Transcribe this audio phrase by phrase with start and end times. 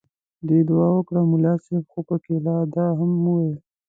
[0.47, 3.57] دوی دعا وکړه ملا صاحب خو پکې لا دا هم وویل.